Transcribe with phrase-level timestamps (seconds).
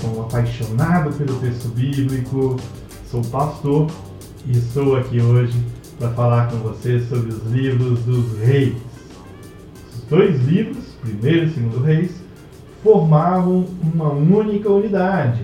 [0.00, 2.56] sou apaixonado pelo texto bíblico,
[3.06, 3.86] sou pastor
[4.46, 5.58] e estou aqui hoje
[5.98, 8.76] para falar com você sobre os livros dos reis.
[9.94, 12.22] Os dois livros, primeiro e segundo reis,
[12.82, 15.42] formavam uma única unidade,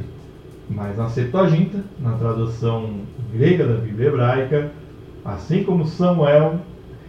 [0.69, 3.01] mas na Septuaginta, na tradução
[3.33, 4.73] grega da Bíblia hebraica,
[5.25, 6.61] assim como Samuel,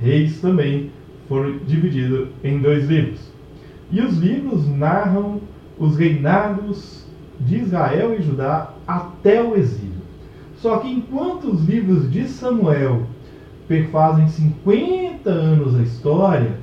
[0.02, 0.91] reis também
[1.27, 3.20] foram divididos em dois livros.
[3.91, 5.41] E os livros narram
[5.77, 7.05] os reinados
[7.39, 9.95] de Israel e Judá até o exílio.
[10.57, 13.03] Só que enquanto os livros de Samuel
[13.67, 16.58] perfazem 50 anos a história,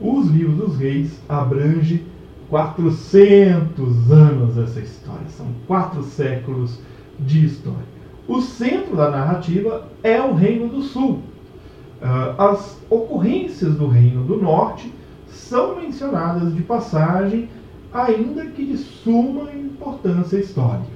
[0.00, 2.02] os livros dos reis abrangem
[2.48, 5.28] 400 anos essa história.
[5.28, 6.78] São quatro séculos
[7.18, 7.94] de história.
[8.26, 11.20] O centro da narrativa é o Reino do Sul.
[12.00, 14.92] Ah, as ocorrências do Reino do Norte
[15.28, 17.48] são mencionadas de passagem
[17.94, 20.92] ainda que de suma importância histórica.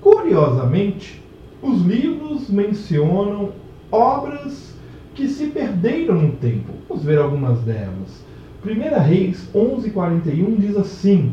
[0.00, 1.22] Curiosamente,
[1.62, 3.50] os livros mencionam
[3.92, 4.74] obras
[5.14, 6.72] que se perderam no tempo.
[6.88, 8.24] Vamos ver algumas delas.
[8.66, 11.32] 1 Reis 11:41 diz assim: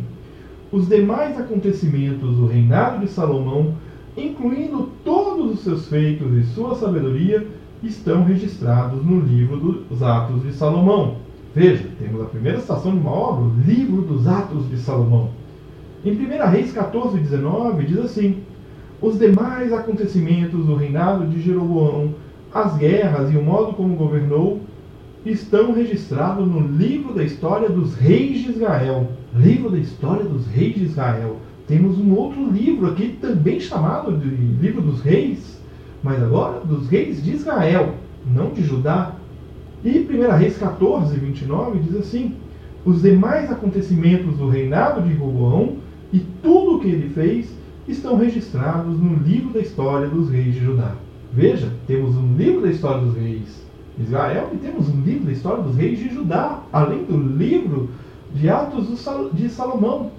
[0.72, 3.74] Os demais acontecimentos do reinado de Salomão,
[4.16, 7.48] incluindo todos os seus feitos e sua sabedoria,
[7.82, 11.18] estão registrados no livro dos Atos de Salomão.
[11.56, 15.32] Veja, temos a primeira citação de uma obra, o livro dos Atos de Salomão.
[16.06, 18.44] Em 1 Reis 14, 19, diz assim:
[19.02, 22.14] Os demais acontecimentos do reinado de Jeroboão,
[22.54, 24.62] as guerras e o modo como governou,
[25.26, 29.08] estão registrados no livro da história dos reis de Israel.
[29.36, 31.38] Livro da história dos reis de Israel.
[31.68, 35.60] Temos um outro livro aqui, também chamado de Livro dos Reis,
[36.02, 37.94] mas agora dos reis de Israel,
[38.26, 39.19] não de Judá,
[39.84, 42.36] e 1 Reis 14, 29 diz assim:
[42.84, 45.78] Os demais acontecimentos do reinado de Roboão
[46.12, 47.50] e tudo o que ele fez
[47.88, 50.96] estão registrados no livro da história dos reis de Judá.
[51.32, 53.64] Veja, temos um livro da história dos reis
[53.98, 57.90] de Israel e temos um livro da história dos reis de Judá, além do livro
[58.34, 58.88] de Atos
[59.34, 60.12] de Salomão.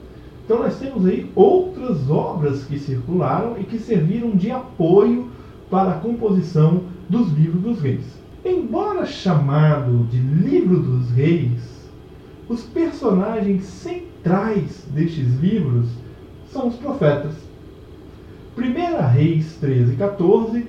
[0.44, 5.28] Então nós temos aí outras obras que circularam e que serviram de apoio
[5.70, 8.19] para a composição dos livros dos reis.
[8.42, 11.60] Embora chamado de Livro dos Reis,
[12.48, 15.88] os personagens centrais destes livros
[16.50, 17.34] são os profetas.
[18.56, 20.66] 1 Reis 13 e 14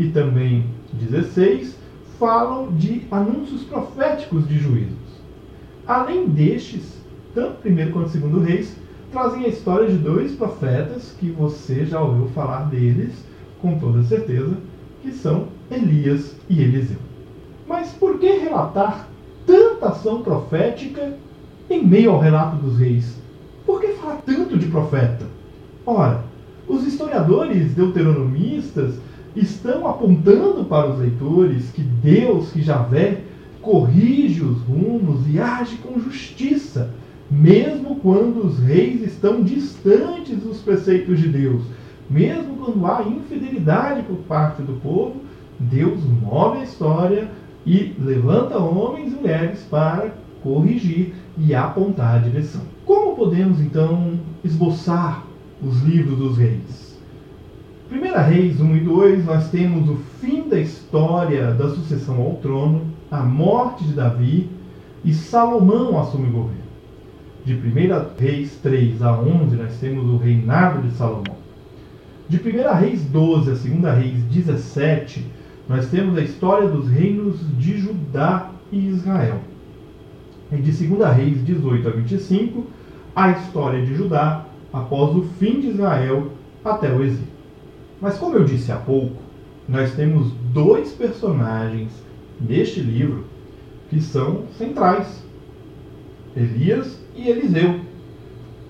[0.00, 1.76] e também 16
[2.18, 5.22] falam de anúncios proféticos de juízos.
[5.86, 7.00] Além destes,
[7.36, 8.76] tanto 1 quanto 2 Reis
[9.12, 13.12] trazem a história de dois profetas que você já ouviu falar deles
[13.60, 14.56] com toda certeza,
[15.02, 17.11] que são Elias e Eliseu.
[17.72, 19.08] Mas por que relatar
[19.46, 21.14] tanta ação profética
[21.70, 23.16] em meio ao relato dos reis?
[23.64, 25.24] Por que falar tanto de profeta?
[25.86, 26.22] Ora,
[26.68, 28.96] os historiadores deuteronomistas
[29.34, 33.22] estão apontando para os leitores que Deus, que Javé,
[33.62, 36.90] corrige os rumos e age com justiça,
[37.30, 41.62] mesmo quando os reis estão distantes dos preceitos de Deus,
[42.10, 45.22] mesmo quando há infidelidade por parte do povo,
[45.58, 47.30] Deus move a história
[47.66, 50.12] e levanta homens e mulheres para
[50.42, 52.62] corrigir e apontar a direção.
[52.84, 55.24] Como podemos então esboçar
[55.62, 56.92] os livros dos reis?
[57.90, 62.86] 1 Reis 1 e 2, nós temos o fim da história da sucessão ao trono,
[63.10, 64.48] a morte de Davi
[65.04, 66.62] e Salomão assume o governo.
[67.44, 67.60] De 1
[68.18, 71.36] Reis 3 a 11, nós temos o reinado de Salomão.
[72.28, 75.26] De 1 Reis 12 a 2 Reis 17,
[75.68, 79.40] nós temos a história dos reinos de Judá e Israel.
[80.50, 82.66] E de 2 Reis 18 a 25,
[83.14, 86.32] a história de Judá após o fim de Israel
[86.64, 87.32] até o exílio.
[88.00, 89.16] Mas como eu disse há pouco,
[89.68, 91.92] nós temos dois personagens
[92.40, 93.24] neste livro
[93.88, 95.24] que são centrais:
[96.36, 97.80] Elias e Eliseu.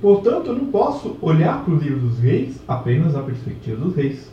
[0.00, 4.30] Portanto, eu não posso olhar para o livro dos reis apenas na perspectiva dos reis.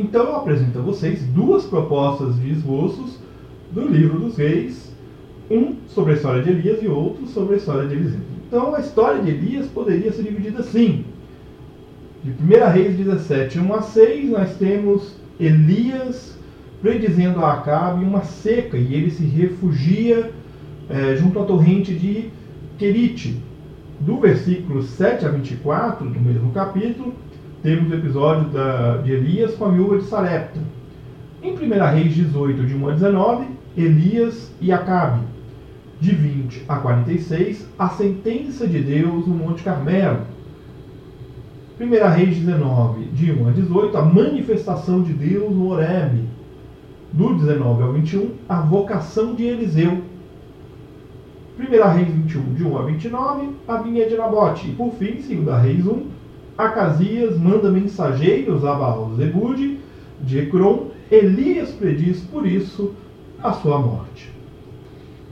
[0.00, 3.18] Então eu apresento a vocês duas propostas de esboços
[3.70, 4.90] do livro dos reis,
[5.50, 8.20] um sobre a história de Elias e outro sobre a história de Eliseu.
[8.48, 11.04] Então a história de Elias poderia ser dividida assim.
[12.24, 16.38] De 1 Reis 17, 1 a 6, nós temos Elias
[16.80, 20.30] predizendo a Acabe uma seca e ele se refugia
[20.88, 22.30] é, junto à torrente de
[22.78, 23.36] Querite.
[24.00, 27.14] Do versículo 7 a 24 do mesmo capítulo,
[27.62, 30.58] temos o episódio da, de Elias com a viúva de Sarepta.
[31.42, 31.58] Em 1
[31.92, 33.46] Reis 18, de 1 a 19,
[33.76, 35.20] Elias e Acabe.
[36.00, 40.20] De 20 a 46, a sentença de Deus no Monte Carmelo.
[41.78, 46.24] 1 Reis 19, de 1 a 18, a manifestação de Deus no Horebe.
[47.12, 50.02] Do 19 ao 21, a vocação de Eliseu.
[51.58, 51.62] 1
[51.92, 54.68] Reis 21, de 1 a 29, a vinha de Nabote.
[54.68, 56.19] E por fim, 2 Reis 1,
[56.66, 59.78] Acasias manda mensageiros a Baal-Zebude
[60.20, 60.88] de Ecrom.
[61.10, 62.92] Elias prediz, por isso,
[63.42, 64.30] a sua morte.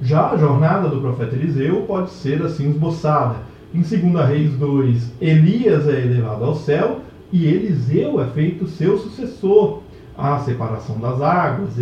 [0.00, 3.36] Já a jornada do profeta Eliseu pode ser assim esboçada.
[3.74, 9.82] Em 2 Reis 2, Elias é elevado ao céu e Eliseu é feito seu sucessor.
[10.16, 11.74] A separação das águas,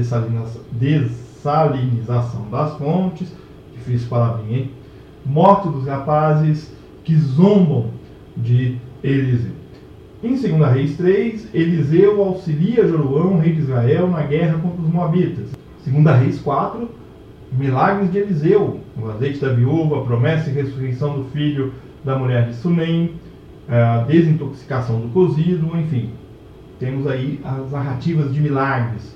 [0.73, 3.33] dessalinização das fontes,
[3.73, 4.71] difícil palavrinha, hein?
[5.25, 6.71] Morte dos rapazes
[7.03, 7.87] que zombam
[8.37, 9.53] de Eliseu.
[10.23, 15.51] Em 2 Reis 3, Eliseu auxilia Joroão, rei de Israel, na guerra contra os Moabitas.
[15.87, 16.89] 2 Reis 4,
[17.53, 21.73] milagres de Eliseu, o azeite da viúva, a promessa e ressurreição do filho
[22.05, 23.13] da mulher de Sunem,
[23.69, 26.11] a desintoxicação do cozido, enfim.
[26.79, 29.15] Temos aí as narrativas de milagres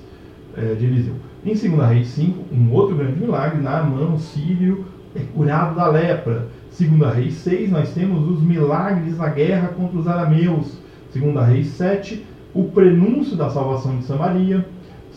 [0.57, 1.15] eh, de Eliseu.
[1.45, 4.85] Em 2 Reis 5, um outro grande milagre, Naamã, o sírio,
[5.15, 6.47] é curado da lepra.
[6.85, 10.79] 2 Reis 6, nós temos os milagres na guerra contra os arameus.
[11.13, 14.65] 2 Reis 7, o prenúncio da salvação de Samaria.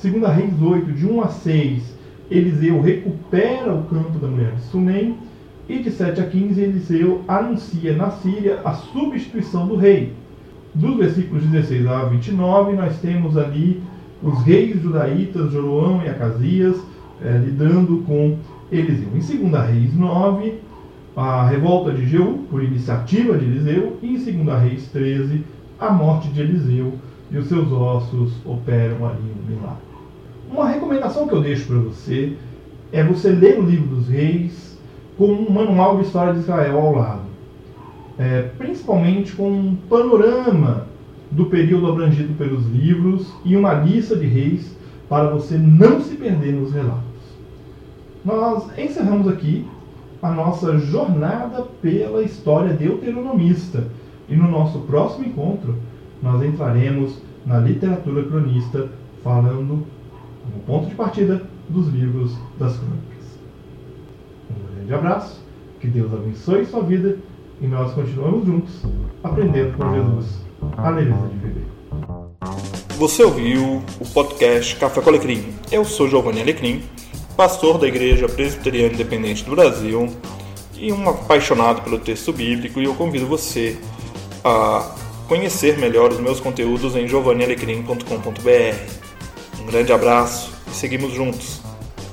[0.02, 1.94] 2 Reis 8, de 1 a 6,
[2.30, 5.16] Eliseu recupera o campo da mulher de Sunem.
[5.66, 10.12] E de 7 a 15, Eliseu anuncia na Síria a substituição do rei.
[10.74, 13.82] Dos versículos 16 a 29, nós temos ali
[14.22, 16.76] os reis judaítas, Joroão e Acasias,
[17.24, 18.36] é, lidando com
[18.70, 19.08] Eliseu.
[19.14, 20.54] Em 2 Reis 9,
[21.16, 25.44] a revolta de Jeú, por iniciativa de Eliseu, e em 2 Reis 13,
[25.78, 26.94] a morte de Eliseu
[27.30, 29.82] e os seus ossos operam ali um milagre.
[30.50, 32.36] Uma recomendação que eu deixo para você
[32.92, 34.78] é você ler o livro dos reis
[35.16, 37.24] com um manual de história de Israel ao lado.
[38.18, 40.86] É, principalmente com um panorama
[41.30, 44.76] do período abrangido pelos livros e uma lista de reis
[45.08, 47.02] para você não se perder nos relatos.
[48.24, 49.66] Nós encerramos aqui
[50.24, 53.88] a nossa jornada pela história deuteronomista
[54.26, 55.76] e no nosso próximo encontro
[56.22, 58.88] nós entraremos na literatura cronista
[59.22, 59.84] falando
[60.50, 63.38] no ponto de partida dos livros das crônicas.
[64.50, 65.44] Um grande abraço,
[65.78, 67.18] que Deus abençoe sua vida
[67.60, 68.82] e nós continuamos juntos
[69.22, 70.40] aprendendo com Jesus
[70.78, 71.66] a beleza de viver.
[72.96, 75.52] Você ouviu o podcast Café com Alecrim.
[75.70, 76.80] Eu sou Giovanni Alecrim,
[77.36, 80.08] pastor da Igreja Presbiteriana Independente do Brasil
[80.76, 83.76] e um apaixonado pelo texto bíblico e eu convido você
[84.44, 84.94] a
[85.26, 89.60] conhecer melhor os meus conteúdos em giovannialecrim.com.br.
[89.60, 91.60] Um grande abraço e seguimos juntos,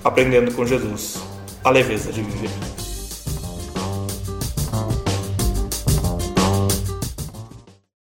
[0.04, 1.20] aprendendo com Jesus
[1.64, 2.81] a leveza de viver.